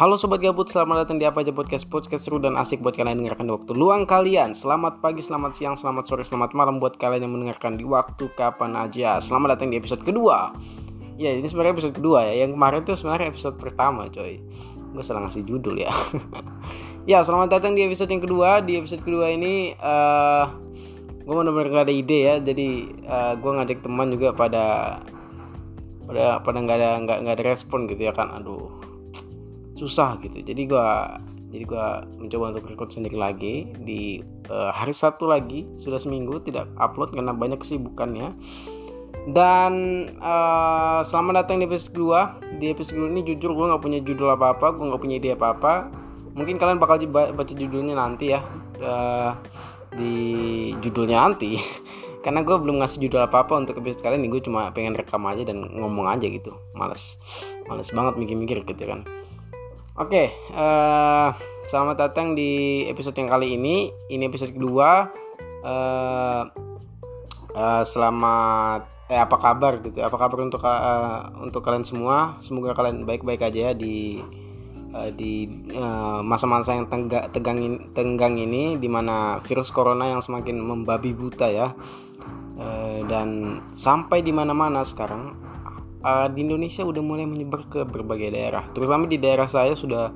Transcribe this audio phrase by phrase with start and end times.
[0.00, 3.20] Halo Sobat Gabut, selamat datang di Apa Aja Podcast Podcast seru dan asik buat kalian
[3.20, 4.56] dengarkan di waktu luang kalian.
[4.56, 8.80] Selamat pagi, selamat siang, selamat sore, selamat malam buat kalian yang mendengarkan di waktu kapan
[8.80, 9.20] aja.
[9.20, 10.56] Selamat datang di episode kedua.
[11.20, 12.48] Ya ini sebenarnya episode kedua ya.
[12.48, 14.40] Yang kemarin tuh sebenarnya episode pertama coy.
[14.96, 15.92] Gue salah ngasih judul ya.
[17.04, 18.64] Ya selamat datang di episode yang kedua.
[18.64, 20.48] Di episode kedua ini uh,
[21.28, 22.34] Gue bener-bener gak ada ide ya.
[22.40, 24.64] Jadi uh, gue ngajak teman juga pada
[26.08, 28.32] pada pada nggak ada nggak nggak ada respon gitu ya kan.
[28.32, 28.89] Aduh
[29.80, 30.44] susah gitu.
[30.44, 30.88] Jadi gue
[31.50, 31.86] jadi gue
[32.20, 34.22] mencoba untuk record sendiri lagi di
[34.52, 38.36] uh, hari Sabtu lagi sudah seminggu tidak upload karena banyak kesibukannya.
[39.32, 39.72] Dan
[40.20, 42.20] uh, selamat datang di episode kedua.
[42.60, 45.30] Di episode kedua ini jujur gue nggak punya judul apa apa gue nggak punya ide
[45.34, 45.74] apa apa
[46.30, 48.40] mungkin kalian bakal baca judulnya nanti ya
[48.84, 49.32] uh,
[49.96, 50.12] di
[50.84, 51.56] judulnya nanti.
[52.24, 55.24] Karena gue belum ngasih judul apa apa untuk episode kali ini gue cuma pengen rekam
[55.24, 56.52] aja dan ngomong aja gitu.
[56.76, 57.16] Males
[57.66, 59.02] males banget mikir-mikir gitu kan
[60.00, 61.28] Oke, uh,
[61.68, 63.92] selamat datang di episode yang kali ini.
[64.08, 65.12] Ini episode kedua.
[65.60, 66.48] Uh,
[67.52, 70.00] uh, selamat, eh apa kabar gitu?
[70.00, 72.40] Apa kabar untuk uh, untuk kalian semua?
[72.40, 74.24] Semoga kalian baik-baik aja ya di
[74.96, 75.44] uh, di
[76.24, 81.44] masa-masa uh, yang tengga, tegang tenggang ini, di mana virus corona yang semakin membabi buta
[81.52, 81.76] ya.
[82.56, 85.36] Uh, dan sampai di mana-mana sekarang
[86.04, 88.64] uh, di Indonesia udah mulai menyebar ke berbagai daerah.
[88.72, 90.12] Terutama di daerah saya sudah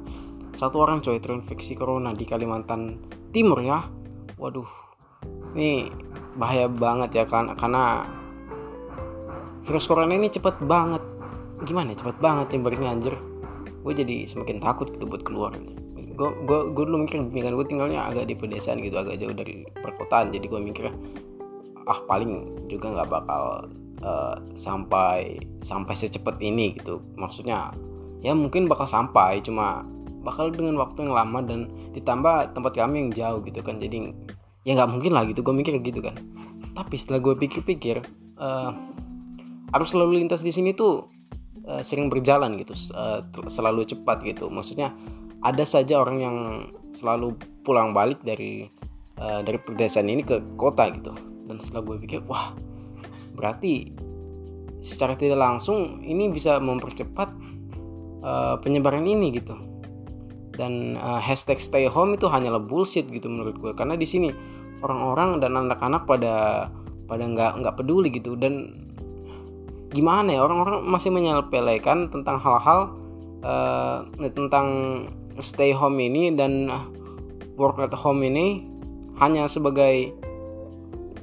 [0.55, 3.01] satu orang coy terinfeksi corona di Kalimantan
[3.35, 3.85] Timur ya.
[4.39, 4.69] Waduh,
[5.55, 5.91] ini
[6.35, 8.07] bahaya banget ya kan karena
[9.67, 11.03] virus corona ini cepet banget.
[11.65, 13.15] Gimana ya cepet banget nyebarnya anjir.
[13.85, 15.53] Gue jadi semakin takut gitu buat keluar.
[16.15, 19.67] Gue gue gue dulu mikir dengan gue tinggalnya agak di pedesaan gitu agak jauh dari
[19.83, 20.87] perkotaan jadi gue mikir
[21.85, 23.69] ah paling juga nggak bakal
[24.05, 27.00] uh, sampai sampai secepat ini gitu.
[27.16, 27.72] Maksudnya
[28.20, 29.83] ya mungkin bakal sampai cuma
[30.24, 33.81] bakal dengan waktu yang lama dan ditambah tempat kami yang jauh gitu kan.
[33.81, 34.12] Jadi
[34.69, 36.16] ya nggak mungkin lah gitu gue mikir gitu kan.
[36.75, 38.04] Tapi setelah gue pikir-pikir
[38.41, 38.70] uh,
[39.75, 41.09] arus lalu lintas di sini tuh
[41.69, 44.48] uh, sering berjalan gitu uh, selalu cepat gitu.
[44.53, 44.93] Maksudnya
[45.44, 46.37] ada saja orang yang
[46.97, 48.69] selalu pulang balik dari
[49.20, 51.12] uh, dari pedesaan ini ke kota gitu.
[51.44, 52.56] Dan setelah gue pikir wah
[53.34, 53.91] berarti
[54.84, 57.28] secara tidak langsung ini bisa mempercepat
[58.25, 59.56] uh, penyebaran ini gitu.
[60.55, 64.31] Dan uh, hashtag stay home itu hanyalah bullshit gitu menurut gue karena di sini
[64.87, 66.69] orang-orang dan anak-anak pada
[67.11, 68.39] pada nggak nggak peduli gitu.
[68.39, 68.84] Dan
[69.91, 72.93] gimana ya orang-orang masih menyepelekan tentang hal-hal
[73.43, 74.67] uh, tentang
[75.43, 76.71] stay home ini dan
[77.59, 78.62] work at home ini
[79.19, 80.11] hanya sebagai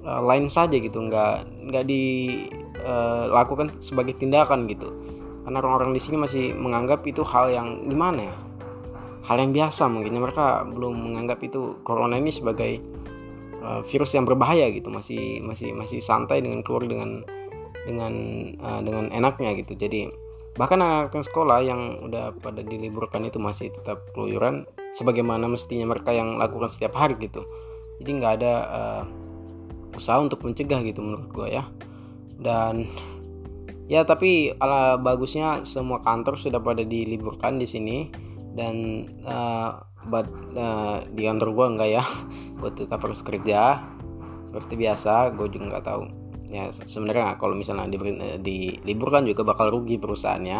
[0.05, 4.89] uh, lain saja gitu nggak nggak dilakukan uh, sebagai tindakan gitu.
[5.41, 8.35] Karena orang-orang di sini masih menganggap itu hal yang gimana ya?
[9.25, 12.77] Hal yang biasa mungkin mereka belum menganggap itu corona ini sebagai
[13.61, 14.93] uh, virus yang berbahaya gitu.
[14.93, 17.25] Masih masih masih santai dengan keluar dengan
[17.85, 18.13] dengan
[18.61, 19.73] uh, dengan enaknya gitu.
[19.77, 20.09] Jadi
[20.59, 24.67] bahkan anak-anak sekolah yang udah pada diliburkan itu masih tetap keluyuran
[24.99, 27.41] sebagaimana mestinya mereka yang lakukan setiap hari gitu.
[28.01, 29.03] Jadi nggak ada uh,
[29.95, 31.63] usaha untuk mencegah gitu menurut gue ya.
[32.41, 32.89] Dan
[33.91, 37.97] ya tapi ala bagusnya semua kantor sudah pada diliburkan di sini
[38.55, 42.03] dan uh, but, uh, di kantor gue enggak ya
[42.59, 43.83] gue tetap harus kerja
[44.51, 46.03] seperti biasa gue juga nggak tahu.
[46.51, 47.95] Ya sebenarnya kalau misalnya di,
[48.43, 50.59] diliburkan juga bakal rugi perusahaannya.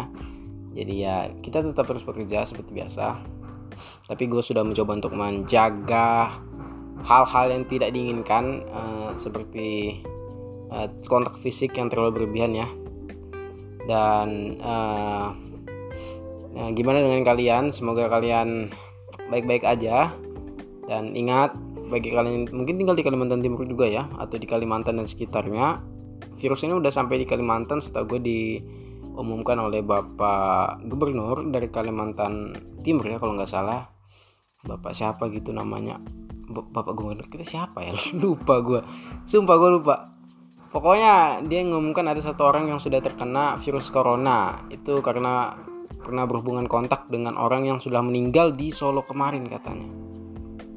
[0.72, 3.20] Jadi ya kita tetap terus bekerja seperti biasa.
[4.08, 6.40] Tapi gue sudah mencoba untuk menjaga
[7.02, 10.00] hal-hal yang tidak diinginkan uh, seperti
[10.70, 12.68] uh, kontak fisik yang terlalu berlebihan ya.
[13.86, 15.34] Dan uh,
[16.54, 17.74] uh, gimana dengan kalian?
[17.74, 18.70] Semoga kalian
[19.28, 20.14] baik-baik aja.
[20.86, 21.54] Dan ingat
[21.90, 25.82] bagi kalian mungkin tinggal di Kalimantan Timur juga ya atau di Kalimantan dan sekitarnya.
[26.38, 33.06] Virus ini udah sampai di Kalimantan setahu gue diumumkan oleh Bapak Gubernur dari Kalimantan Timur
[33.06, 33.90] ya kalau nggak salah.
[34.62, 35.98] Bapak siapa gitu namanya
[36.52, 37.96] bapak gubernur kita siapa ya?
[38.22, 38.80] Lupa gue
[39.26, 39.96] sumpah gue lupa.
[40.72, 44.64] Pokoknya dia ngumumkan ada satu orang yang sudah terkena virus corona.
[44.72, 45.52] Itu karena
[46.00, 49.84] pernah berhubungan kontak dengan orang yang sudah meninggal di Solo kemarin katanya.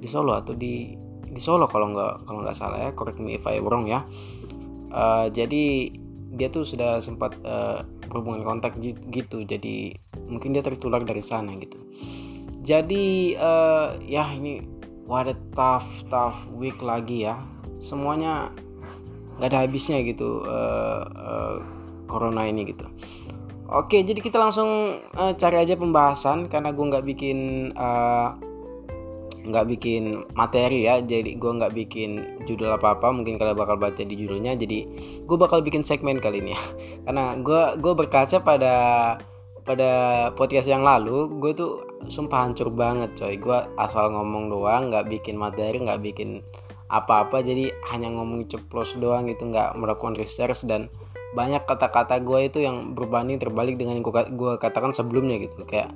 [0.04, 0.92] Di Solo atau di
[1.26, 2.92] di Solo kalau nggak kalau nggak salah ya.
[2.92, 4.04] Correct me if I wrong ya.
[4.92, 5.96] Uh, jadi
[6.36, 9.48] dia tuh sudah sempat uh, berhubungan kontak gitu.
[9.48, 9.96] Jadi
[10.28, 11.80] mungkin dia tertular dari sana gitu.
[12.68, 14.60] Jadi uh, ya ini
[15.06, 17.38] what a tough tough week lagi ya
[17.80, 18.50] semuanya
[19.38, 21.56] nggak ada habisnya gitu uh, uh,
[22.10, 22.86] corona ini gitu
[23.66, 27.38] Oke, jadi kita langsung uh, cari aja pembahasan karena gue nggak bikin
[29.42, 33.10] nggak uh, bikin materi ya, jadi gue nggak bikin judul apa apa.
[33.10, 34.54] Mungkin kalian bakal baca di judulnya.
[34.54, 34.86] Jadi
[35.26, 36.62] gue bakal bikin segmen kali ini ya,
[37.10, 38.76] karena gue gue berkaca pada
[39.66, 39.92] pada
[40.38, 43.36] podcast yang lalu, gue tuh sumpah hancur banget coy.
[43.40, 46.42] Gue asal ngomong doang, nggak bikin materi, nggak bikin
[46.90, 47.42] apa-apa.
[47.42, 50.66] Jadi hanya ngomong ceplos doang gitu, nggak melakukan research.
[50.68, 50.92] Dan
[51.36, 54.06] banyak kata-kata gue itu yang berbanding terbalik dengan yang
[54.36, 55.66] gue katakan sebelumnya gitu.
[55.66, 55.92] Kayak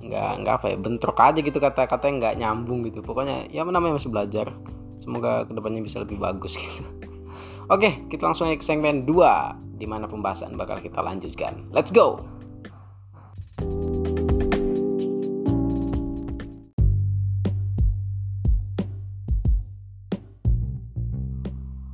[0.00, 3.04] nggak nggak apa ya bentrok aja gitu kata-kata yang nggak nyambung gitu.
[3.04, 4.54] Pokoknya ya namanya masih belajar.
[5.00, 6.82] Semoga ke depannya bisa lebih bagus gitu.
[7.74, 11.64] Oke kita langsung ke segmen 2 di mana pembahasan bakal kita lanjutkan.
[11.72, 12.39] Let's go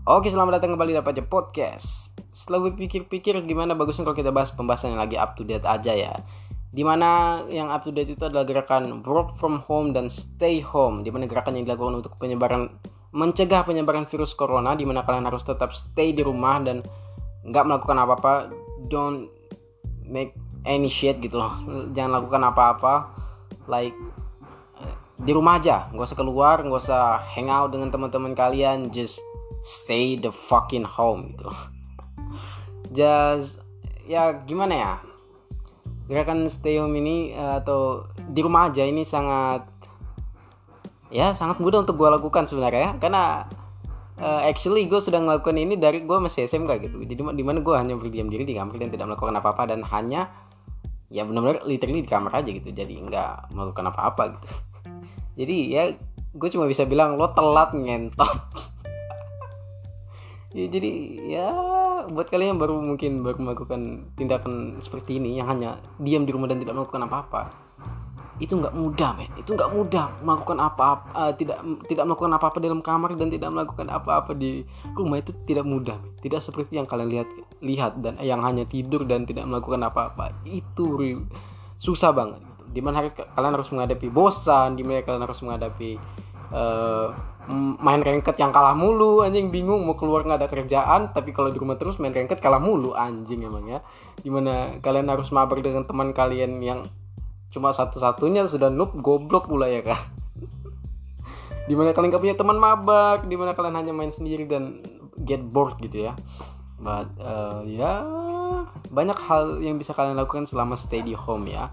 [0.07, 2.15] Oke, selamat datang kembali di Apa Podcast.
[2.31, 5.91] Setelah gue pikir-pikir gimana bagusnya kalau kita bahas pembahasan yang lagi up to date aja
[5.91, 6.15] ya.
[6.71, 11.03] Di mana yang up to date itu adalah gerakan work from home dan stay home
[11.03, 12.71] di mana gerakan yang dilakukan untuk penyebaran
[13.11, 16.87] mencegah penyebaran virus corona di mana kalian harus tetap stay di rumah dan
[17.43, 18.55] nggak melakukan apa-apa.
[18.87, 19.27] Don't
[20.07, 21.67] make any shit gitu loh.
[21.99, 22.95] Jangan lakukan apa-apa.
[23.67, 23.99] Like
[25.19, 25.91] di rumah aja.
[25.91, 28.95] Nggak usah keluar nggak usah hangout dengan teman-teman kalian.
[28.95, 29.19] Just
[29.67, 31.51] stay the fucking home gitu.
[32.95, 33.59] Just
[34.07, 34.95] ya gimana ya?
[36.07, 39.67] Gerakan stay home ini uh, atau di rumah aja ini sangat
[41.11, 43.47] ya sangat mudah untuk gue lakukan sebenarnya karena
[44.23, 47.03] uh, actually gue sudah melakukan ini dari gue masih SMK gitu.
[47.03, 50.31] Jadi di mana gue hanya berdiam diri di kamar dan tidak melakukan apa-apa dan hanya
[51.11, 52.71] ya benar-benar literally di kamar aja gitu.
[52.71, 54.47] Jadi nggak melakukan apa-apa gitu.
[55.43, 55.91] Jadi ya
[56.37, 58.31] gue cuma bisa bilang lo telat ngentot
[60.57, 60.91] ya jadi
[61.29, 61.49] ya
[62.09, 66.49] buat kalian yang baru mungkin baru melakukan tindakan seperti ini yang hanya diam di rumah
[66.49, 67.43] dan tidak melakukan apa-apa
[68.37, 71.57] itu nggak mudah men itu nggak mudah melakukan apa-apa uh, tidak
[71.89, 74.61] tidak melakukan apa-apa dalam kamar dan tidak melakukan apa-apa di
[74.93, 76.13] rumah itu tidak mudah men.
[76.21, 77.29] tidak seperti yang kalian lihat
[77.65, 81.25] lihat dan yang hanya tidur dan tidak melakukan apa-apa itu
[81.81, 82.65] susah banget gitu.
[82.77, 85.97] di mana kalian harus menghadapi bosan di mana kalian harus menghadapi
[86.53, 87.15] uh,
[87.79, 89.55] main rengket yang kalah mulu anjing.
[89.55, 92.93] Bingung mau keluar nggak ada kerjaan tapi kalau di rumah terus main rengket kalah mulu
[92.93, 93.81] anjing emang ya.
[94.19, 96.87] Di mana kalian harus mabar dengan teman kalian yang
[97.55, 100.13] cuma satu-satunya sudah noob goblok pula ya kan
[101.67, 104.85] di mana kalian gak punya teman mabar di mana kalian hanya main sendiri dan
[105.27, 106.13] get bored gitu ya
[106.81, 108.05] but uh, ya
[108.93, 111.69] banyak hal yang bisa kalian lakukan selama stay di home ya.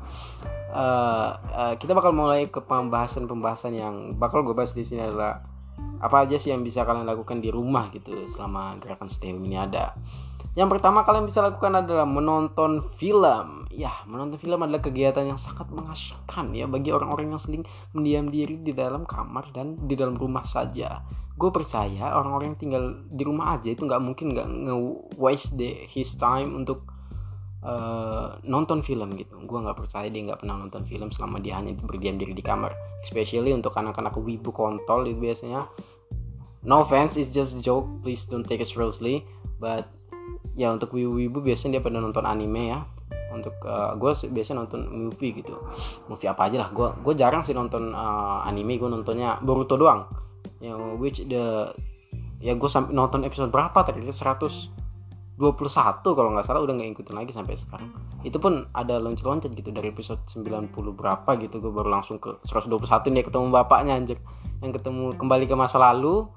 [0.74, 5.46] Uh, uh, kita bakal mulai ke pembahasan-pembahasan yang bakal gue bahas di sini adalah
[6.04, 9.56] apa aja sih yang bisa kalian lakukan di rumah gitu selama gerakan stay home ini
[9.56, 9.96] ada
[10.54, 13.66] yang pertama kalian bisa lakukan adalah menonton film.
[13.74, 17.66] Ya menonton film adalah kegiatan yang sangat mengasihkan ya bagi orang-orang yang sering
[17.98, 21.02] mendiam diri di dalam kamar dan di dalam rumah saja.
[21.34, 26.54] Gue percaya orang-orang yang tinggal di rumah aja itu nggak mungkin nggak nge-waste his time
[26.54, 26.86] untuk
[27.66, 29.42] uh, nonton film gitu.
[29.50, 32.78] Gue nggak percaya dia nggak pernah nonton film selama dia hanya berdiam diri di kamar.
[33.02, 35.66] Especially untuk anak-anak wibu kontol itu biasanya.
[36.62, 37.90] No offense it's just a joke.
[38.06, 39.26] Please don't take it seriously.
[39.58, 39.90] But
[40.54, 42.80] ya untuk wibu-wibu biasanya dia pada nonton anime ya.
[43.34, 45.58] Untuk uh, gue biasa nonton movie gitu.
[46.06, 46.70] Movie apa aja lah.
[46.70, 48.78] Gue gue jarang sih nonton uh, anime.
[48.78, 50.06] Gue nontonnya Boruto doang.
[50.62, 51.74] Yang which the
[52.38, 54.06] ya gue sampai nonton episode berapa tadi?
[54.06, 55.42] 121
[56.06, 56.62] kalau nggak salah.
[56.62, 57.90] Udah nggak ikutin lagi sampai sekarang.
[58.22, 59.74] Itu pun ada loncat-loncat gitu.
[59.74, 64.22] Dari episode 90 berapa gitu gue baru langsung ke 121 nih ketemu bapaknya anjir.
[64.62, 66.30] Yang ketemu kembali ke masa lalu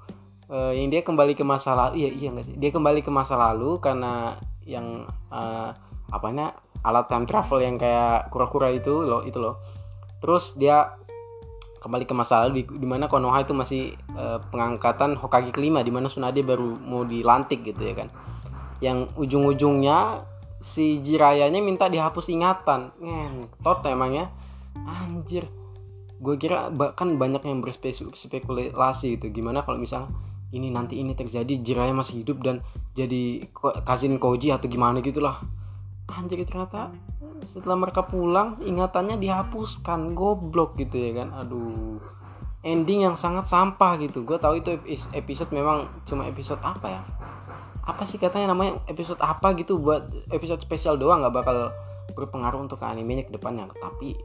[0.51, 2.55] uh, yang dia kembali ke masa lalu iya iya nggak sih?
[2.59, 4.35] Dia kembali ke masa lalu karena
[4.67, 5.71] yang uh,
[6.11, 9.59] apanya alat time travel yang kayak kura-kura itu loh itu loh.
[10.23, 10.97] Terus dia
[11.77, 16.09] kembali ke masa lalu di, mana Konoha itu masih uh, pengangkatan Hokage kelima di mana
[16.09, 18.09] Tsunade baru mau dilantik gitu ya kan.
[18.83, 20.25] Yang ujung-ujungnya
[20.61, 22.91] si Jirayanya minta dihapus ingatan.
[22.97, 24.33] Ngentot emangnya
[24.83, 25.45] anjir.
[26.17, 29.25] Gue kira bahkan banyak yang berspekulasi gitu.
[29.29, 30.09] Gimana kalau misalnya
[30.55, 32.63] ini nanti ini terjadi Jiraya masih hidup dan
[32.95, 33.43] jadi
[33.83, 35.43] Kazin Koji atau gimana gitulah.
[36.07, 36.95] Anjir ternyata
[37.43, 40.15] setelah mereka pulang ingatannya dihapuskan.
[40.15, 41.35] Goblok gitu ya kan?
[41.35, 41.99] Aduh.
[42.63, 44.23] Ending yang sangat sampah gitu.
[44.23, 44.79] Gue tahu itu
[45.11, 47.01] episode memang cuma episode apa ya?
[47.83, 48.79] Apa sih katanya namanya?
[48.87, 51.75] Episode apa gitu buat episode spesial doang nggak bakal
[52.15, 53.67] berpengaruh untuk animenya ke depannya.
[53.75, 54.15] Tapi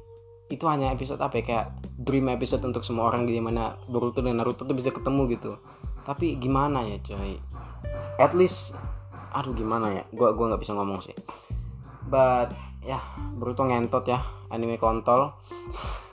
[0.54, 1.44] itu hanya episode apa ya?
[1.44, 1.66] Kayak
[1.98, 5.58] dream episode untuk semua orang gimana Boruto dan Naruto tuh bisa ketemu gitu
[6.02, 7.38] tapi gimana ya coy?
[8.18, 8.74] At least
[9.32, 10.02] aduh gimana ya?
[10.10, 11.14] Gua gua nggak bisa ngomong sih.
[12.06, 12.98] But ya
[13.38, 15.32] Boruto ngentot ya anime kontol.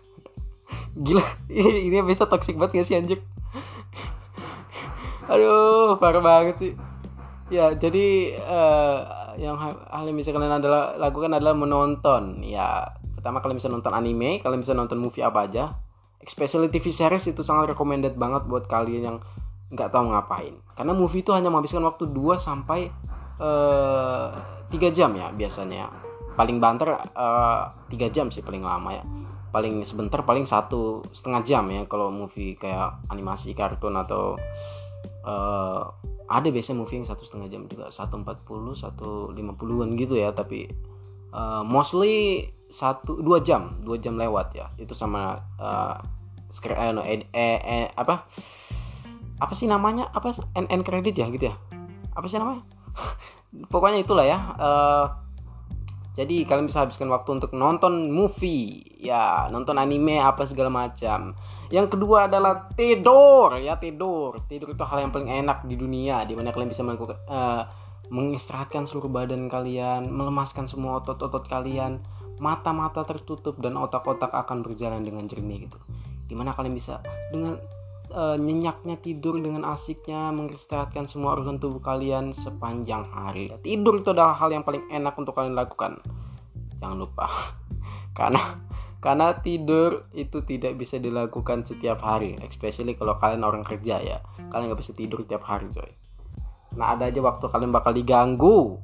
[1.05, 3.19] Gila ini, ini bisa toxic banget gak sih anjir
[5.31, 6.73] aduh parah banget sih.
[7.49, 8.97] Ya jadi uh,
[9.37, 12.41] yang hal yang bisa kalian adalah lakukan adalah menonton.
[12.45, 15.77] Ya pertama kalian bisa nonton anime kalian bisa nonton movie apa aja.
[16.19, 19.17] Especially TV series itu sangat recommended banget buat kalian yang
[19.69, 20.55] nggak tahu ngapain.
[20.73, 22.89] Karena movie itu hanya menghabiskan waktu 2 sampai
[23.37, 24.27] eh,
[24.69, 25.89] 3 jam ya biasanya.
[26.33, 29.03] Paling banter eh, 3 jam sih paling lama ya.
[29.49, 34.37] Paling sebentar paling satu setengah jam ya kalau movie kayak animasi kartun atau
[35.25, 35.81] uh,
[36.29, 37.89] ada biasanya movie yang satu setengah jam juga.
[37.89, 40.69] Satu empat puluh satu lima puluhan gitu ya tapi
[41.33, 44.69] uh, mostly satu dua jam dua jam lewat ya.
[44.77, 45.97] Itu sama uh,
[46.49, 48.25] screen eh, eh, eh, apa
[49.39, 50.11] apa sih namanya?
[50.11, 50.35] Apa?
[50.55, 51.55] End credit ya gitu ya?
[52.13, 52.63] Apa sih namanya?
[53.73, 55.05] Pokoknya itulah ya uh,
[56.19, 61.31] jadi kalian bisa habiskan waktu untuk nonton movie ya nonton anime apa segala macam.
[61.71, 64.43] Yang kedua adalah tidur ya tidur.
[64.51, 67.63] Tidur itu hal yang paling enak di dunia di mana kalian bisa melakukan uh,
[68.11, 72.01] mengistirahatkan seluruh badan kalian, melemaskan semua otot-otot kalian,
[72.41, 75.77] mata-mata tertutup dan otak-otak akan berjalan dengan jernih gitu.
[76.27, 76.99] Di mana kalian bisa
[77.31, 77.55] dengan
[78.13, 83.53] uh, nyenyaknya tidur dengan asiknya mengistirahatkan semua urusan tubuh kalian sepanjang hari.
[83.61, 85.97] Tidur itu adalah hal yang paling enak untuk kalian lakukan.
[86.81, 87.27] Jangan lupa.
[88.17, 94.19] Karena karena tidur itu tidak bisa dilakukan setiap hari especially kalau kalian orang kerja ya
[94.51, 95.87] kalian nggak bisa tidur setiap hari coy
[96.75, 98.75] nah ada aja waktu kalian bakal diganggu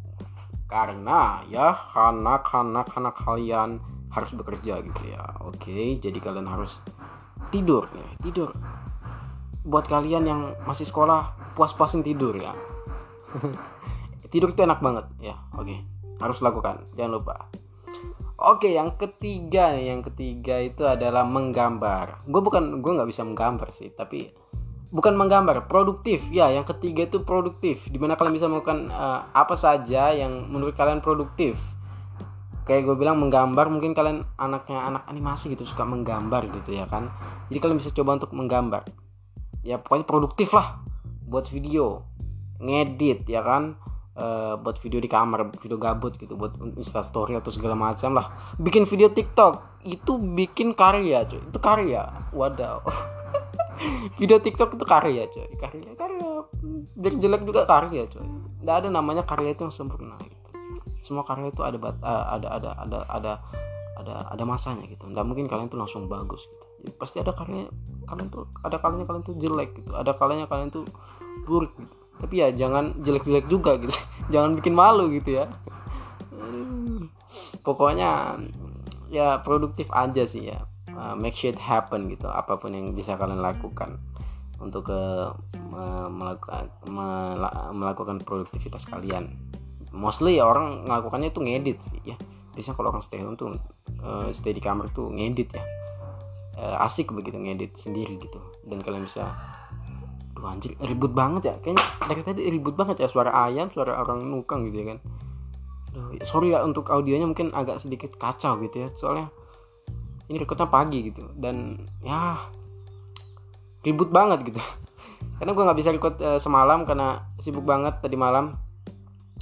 [0.71, 3.69] karena ya karena karena karena kalian
[4.07, 6.79] harus bekerja gitu ya oke jadi kalian harus
[7.51, 8.55] tidur nih tidur
[9.65, 12.53] buat kalian yang masih sekolah puas-puasin tidur ya
[14.31, 15.75] tidur itu enak banget ya oke
[16.21, 17.49] harus lakukan jangan lupa
[18.35, 22.27] Oke, yang ketiga nih, yang ketiga itu adalah menggambar.
[22.27, 24.27] Gue bukan, gue nggak bisa menggambar sih, tapi
[24.91, 26.19] bukan menggambar, produktif.
[26.35, 27.87] Ya, yang ketiga itu produktif.
[27.87, 31.55] Di mana kalian bisa melakukan uh, apa saja yang menurut kalian produktif.
[32.67, 37.15] Kayak gue bilang menggambar, mungkin kalian anaknya anak animasi gitu suka menggambar gitu ya kan.
[37.47, 38.83] Jadi kalian bisa coba untuk menggambar.
[39.65, 40.85] Ya pokoknya produktif lah
[41.25, 42.05] buat video,
[42.61, 43.81] ngedit ya kan?
[44.15, 48.55] Uh, buat video di kamar video gabut gitu buat instastory atau segala macam lah.
[48.55, 51.41] Bikin video tiktok itu bikin karya cuy.
[51.41, 52.31] Itu karya.
[52.31, 52.79] Wadaw.
[54.15, 55.49] Video tiktok itu karya cuy.
[55.59, 56.31] Karya karya.
[56.95, 58.23] Biar jelek juga karya cuy.
[58.63, 60.33] Tidak ada namanya karya itu yang sempurna gitu.
[61.05, 63.33] semua karya itu ada bat, uh, ada ada ada ada
[63.99, 65.05] ada ada masanya gitu.
[65.05, 66.95] Nggak mungkin kalian tuh langsung bagus gitu.
[66.97, 67.69] Pasti ada karya
[68.05, 70.85] kalian tuh ada kalanya kalian tuh jelek gitu ada kalanya kalian tuh
[71.45, 71.93] buruk gitu.
[72.15, 73.91] Tapi ya jangan jelek-jelek juga gitu
[74.33, 75.45] jangan bikin malu gitu ya.
[77.65, 78.39] Pokoknya
[79.09, 80.63] ya produktif aja sih ya.
[80.95, 83.99] Uh, make shit happen gitu apa pun yang bisa kalian lakukan
[84.63, 85.01] untuk ke
[86.07, 86.71] melakukan
[87.75, 89.35] melakukan produktivitas kalian.
[89.91, 92.15] Mostly orang melakukannya itu ngedit sih ya.
[92.55, 93.59] Biasanya kalau orang stay home tuh
[93.99, 95.63] uh, stay di kamar tuh ngedit ya
[96.59, 98.39] uh, asik begitu ngedit sendiri gitu.
[98.67, 99.31] Dan kalian bisa
[100.35, 101.55] Duh anjir ribut banget ya.
[101.63, 104.99] Kayaknya dari tadi ribut banget ya Suara ayam, suara orang nukang gitu ya kan.
[105.95, 108.89] Duh, Sorry ya untuk audionya mungkin agak sedikit kacau gitu ya.
[108.99, 109.31] Soalnya
[110.27, 111.23] ini rekodnya pagi gitu.
[111.39, 112.51] Dan ya
[113.87, 114.59] ribut banget gitu.
[115.39, 118.55] Karena gue gak bisa record uh, semalam karena sibuk banget tadi malam.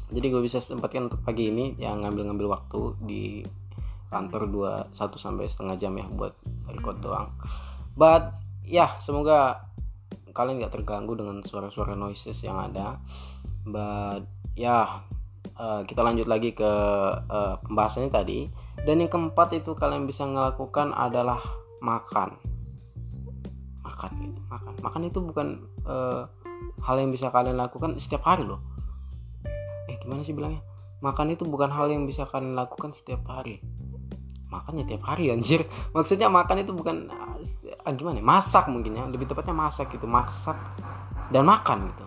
[0.10, 3.24] Jadi gue bisa sempatkan untuk pagi ini yang ngambil-ngambil waktu di
[4.13, 4.46] kantor
[4.93, 6.38] 2 1 sampai setengah jam ya buat
[6.70, 7.34] record doang.
[7.98, 9.65] But ya semoga
[10.34, 13.01] kalian nggak terganggu dengan suara-suara noises yang ada.
[13.65, 15.01] But ya
[15.58, 16.72] uh, kita lanjut lagi ke
[17.25, 18.46] uh, pembahasannya tadi.
[18.86, 21.41] Dan yang keempat itu kalian bisa melakukan adalah
[21.82, 22.38] makan.
[23.82, 24.74] Makan gitu makan.
[24.86, 25.48] Makan itu bukan
[25.89, 26.29] uh,
[26.86, 28.62] hal yang bisa kalian lakukan setiap hari loh.
[29.89, 30.62] Eh gimana sih bilangnya?
[31.03, 33.60] Makan itu bukan hal yang bisa kalian lakukan setiap hari
[34.53, 35.65] makannya tiap hari anjir.
[35.98, 38.25] Maksudnya makan itu bukan ah, gimana ya?
[38.25, 39.10] masak mungkin ya.
[39.10, 40.55] Lebih tepatnya masak gitu masak
[41.33, 42.05] dan makan gitu.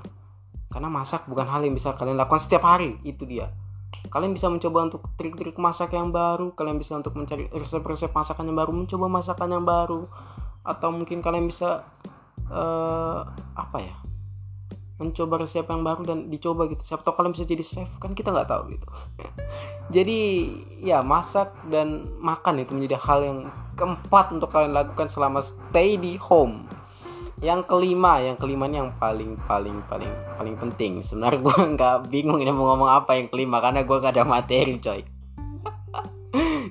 [0.70, 3.50] Karena masak bukan hal yang bisa kalian lakukan setiap hari itu dia.
[4.06, 8.58] Kalian bisa mencoba untuk trik-trik masak yang baru kalian bisa untuk mencari resep-resep masakan yang
[8.62, 10.06] baru mencoba masakan yang baru
[10.62, 11.86] atau mungkin kalian bisa
[12.50, 13.94] uh, apa ya
[14.96, 16.80] mencoba resep yang baru dan dicoba gitu.
[16.84, 18.86] Siapa tahu kalian bisa jadi chef kan kita nggak tahu gitu.
[19.94, 20.18] Jadi
[20.82, 23.38] ya masak dan makan itu menjadi hal yang
[23.78, 26.66] keempat untuk kalian lakukan selama stay di home.
[27.38, 30.10] Yang kelima yang kelima ini yang paling paling paling
[30.40, 31.04] paling penting.
[31.04, 34.80] Sebenarnya gue nggak bingung ini mau ngomong apa yang kelima karena gue gak ada materi
[34.80, 35.15] coy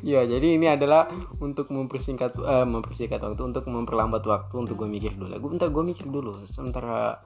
[0.05, 1.09] ya jadi ini adalah
[1.41, 5.33] untuk mempersingkat uh, mempersingkat waktu untuk memperlambat waktu untuk gue mikir dulu.
[5.33, 6.45] Gue bentar gue mikir dulu.
[6.45, 7.25] Sementara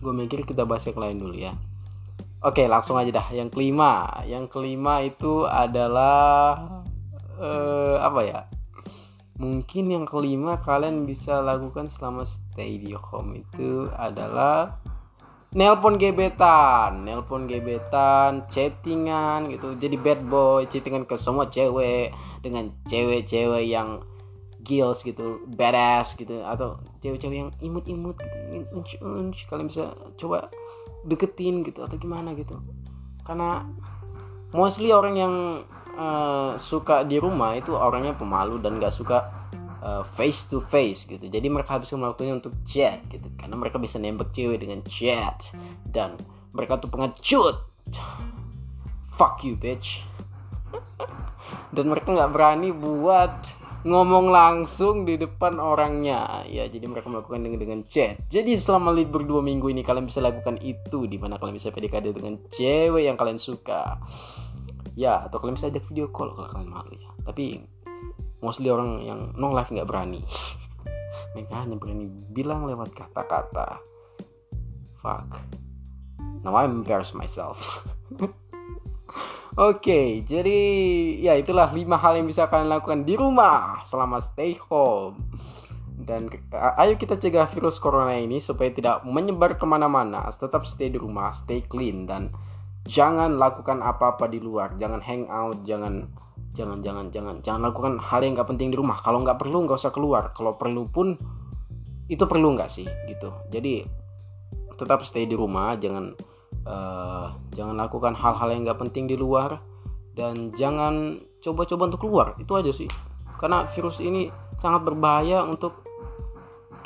[0.00, 1.52] gue mikir kita bahas yang lain dulu ya.
[2.40, 3.28] Oke langsung aja dah.
[3.28, 4.24] Yang kelima.
[4.24, 6.64] Yang kelima itu adalah
[7.36, 8.40] uh, apa ya?
[9.36, 14.80] Mungkin yang kelima kalian bisa lakukan selama stay di home itu adalah
[15.54, 19.78] nelpon gebetan, nelpon gebetan, chattingan gitu.
[19.78, 22.10] Jadi bad boy, chattingan ke semua cewek
[22.42, 24.02] dengan cewek-cewek yang
[24.66, 28.36] gills gitu, badass gitu atau cewek-cewek yang imut-imut gitu.
[28.74, 29.38] Unch, unch.
[29.46, 30.50] Kalian bisa coba
[31.06, 32.58] deketin gitu atau gimana gitu.
[33.22, 33.62] Karena
[34.50, 35.34] mostly orang yang
[35.94, 39.46] uh, suka di rumah itu orangnya pemalu dan gak suka
[39.84, 41.22] uh, face to face gitu.
[41.22, 43.28] Jadi mereka habiskan waktunya untuk chat gitu.
[43.36, 45.52] Karena mereka bisa nembak cewek dengan chat.
[45.84, 46.16] Dan
[46.56, 47.60] mereka tuh pengecut.
[49.14, 50.00] Fuck you bitch.
[51.74, 53.50] dan mereka nggak berani buat
[53.84, 56.42] ngomong langsung di depan orangnya.
[56.48, 58.16] Ya jadi mereka melakukan dengan dengan chat.
[58.32, 61.04] Jadi selama libur dua minggu ini kalian bisa lakukan itu.
[61.04, 64.00] Di mana kalian bisa PDKT dengan cewek yang kalian suka.
[64.96, 67.10] Ya atau kalian bisa ajak video call kalau kalian malu ya.
[67.26, 67.73] Tapi
[68.44, 70.20] mostly orang yang no life nggak berani
[71.32, 73.80] mereka hanya berani bilang lewat kata-kata
[75.00, 75.40] fuck
[76.44, 77.56] now I'm embarrassed myself
[79.54, 80.58] Oke, okay, jadi
[81.22, 85.14] ya itulah lima hal yang bisa kalian lakukan di rumah selama stay home.
[85.94, 86.26] Dan
[86.74, 90.26] ayo kita cegah virus corona ini supaya tidak menyebar ke mana-mana.
[90.34, 92.34] Tetap stay di rumah, stay clean dan
[92.90, 94.74] jangan lakukan apa-apa di luar.
[94.74, 96.10] Jangan hang out, jangan
[96.54, 97.36] jangan jangan jangan.
[97.42, 99.02] Jangan lakukan hal yang nggak penting di rumah.
[99.02, 100.30] Kalau nggak perlu nggak usah keluar.
[100.32, 101.18] Kalau perlu pun
[102.06, 102.86] itu perlu nggak sih?
[102.86, 103.28] Gitu.
[103.50, 103.82] Jadi
[104.78, 105.74] tetap stay di rumah.
[105.76, 106.14] Jangan
[106.64, 109.58] uh, jangan lakukan hal-hal yang nggak penting di luar.
[110.14, 112.26] Dan jangan coba-coba untuk keluar.
[112.38, 112.86] Itu aja sih.
[113.34, 114.30] Karena virus ini
[114.62, 115.82] sangat berbahaya untuk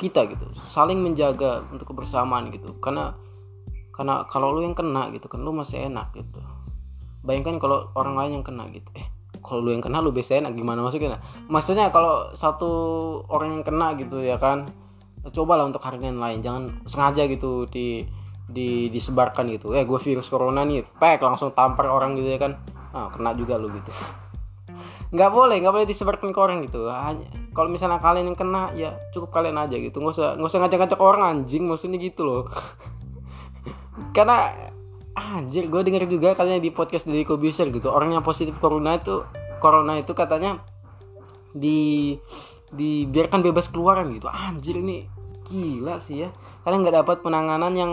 [0.01, 0.49] kita gitu.
[0.73, 2.73] Saling menjaga untuk kebersamaan gitu.
[2.81, 3.13] Karena
[3.93, 6.41] karena kalau lu yang kena gitu kan lu masih enak gitu.
[7.21, 8.87] Bayangkan kalau orang lain yang kena gitu.
[8.95, 10.55] Eh kalau lu yang kena lu bisa enak.
[10.55, 11.19] Gimana maksudnya?
[11.47, 12.71] Maksudnya kalau satu
[13.31, 14.67] orang yang kena gitu ya kan
[15.33, 16.39] cobalah untuk hargain lain.
[16.39, 18.03] Jangan sengaja gitu di
[18.49, 19.77] di disebarkan gitu.
[19.77, 20.85] Eh gue virus corona nih.
[20.97, 22.57] Pek langsung tampar orang gitu ya kan.
[22.89, 23.91] Nah, kena juga lu gitu.
[25.15, 26.85] Nggak boleh nggak boleh disebarkan ke orang gitu.
[26.85, 27.25] Hanya
[27.57, 29.97] kalau misalnya kalian yang kena ya cukup kalian aja gitu.
[29.97, 31.65] Nggak usah nggak usah ngajak-ngajak orang anjing.
[31.65, 32.45] Maksudnya gitu loh.
[34.15, 34.53] Karena
[35.19, 39.21] anjir gue denger juga katanya di podcast dari Kobuser gitu orang yang positif corona itu
[39.59, 40.63] corona itu katanya
[41.53, 42.15] di
[42.69, 44.29] dibiarkan bebas keluaran gitu.
[44.29, 45.05] Anjir ini
[45.49, 46.29] gila sih ya.
[46.61, 47.91] Kalian nggak dapat penanganan yang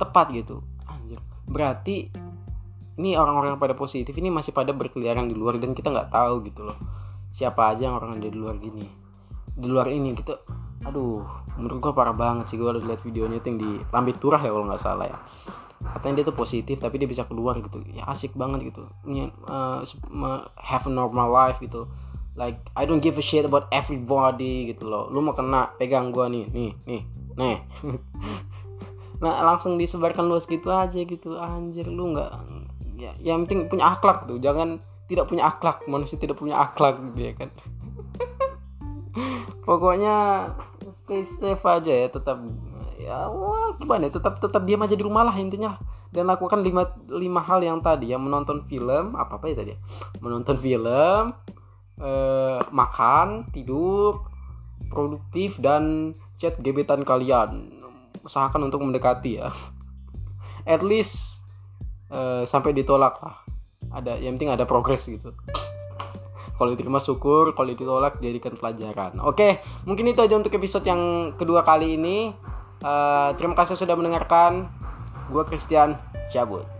[0.00, 0.64] tepat gitu.
[0.88, 2.10] Anjir berarti
[2.96, 6.40] ini orang-orang yang pada positif ini masih pada berkeliaran di luar dan kita nggak tahu
[6.48, 6.78] gitu loh
[7.28, 8.88] siapa aja yang orang ada di luar gini
[9.52, 10.32] di luar ini gitu.
[10.84, 11.24] Aduh
[11.60, 14.48] menurut gua parah banget sih gua udah lihat videonya itu yang di Lambit Turah ya
[14.52, 15.18] kalau nggak salah ya
[15.92, 17.82] katanya dia tuh positif tapi dia bisa keluar gitu.
[17.92, 18.86] Ya asik banget gitu.
[19.46, 19.82] Uh,
[20.58, 21.86] have a normal life gitu.
[22.36, 25.08] Like I don't give a shit about everybody gitu loh.
[25.08, 26.46] Lu mau kena pegang gua nih.
[26.52, 27.02] Nih nih
[27.36, 27.58] nih.
[29.16, 31.40] Nah langsung disebarkan luas gitu aja gitu.
[31.40, 32.30] Anjir lu nggak
[33.00, 34.36] ya yang penting punya akhlak tuh.
[34.36, 34.76] Jangan
[35.08, 35.88] tidak punya akhlak.
[35.88, 37.48] Manusia tidak punya akhlak gitu ya kan.
[39.66, 40.16] Pokoknya
[41.06, 42.36] stay safe aja ya tetap
[43.06, 44.18] ya wah gimana ya?
[44.18, 45.78] Tetap tetap diam aja di rumah lah intinya.
[46.10, 48.18] Dan lakukan lima, lima hal yang tadi ya.
[48.18, 49.78] Menonton film apa apa ya tadi ya?
[50.18, 51.34] menonton film
[52.02, 54.26] eh, makan tidur
[54.90, 57.70] produktif dan chat gebetan kalian.
[58.26, 59.54] Usahakan untuk mendekati ya.
[60.74, 61.14] At least
[62.10, 63.46] eh, sampai ditolak lah.
[63.94, 65.30] Ada yang penting ada progres gitu.
[66.56, 67.54] Kalau diterima syukur.
[67.54, 69.22] Kalau ditolak jadikan pelajaran.
[69.22, 72.34] Oke mungkin itu aja untuk episode yang kedua kali ini
[72.84, 74.68] Uh, terima kasih sudah mendengarkan.
[75.32, 75.96] Gue Christian,
[76.30, 76.75] cabut.